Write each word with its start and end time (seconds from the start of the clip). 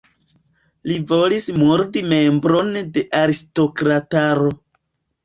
Li 0.91 0.93
volis 1.11 1.45
murdi 1.57 2.03
membron 2.13 2.71
de 2.97 3.05
aristokrataro. 3.19 4.49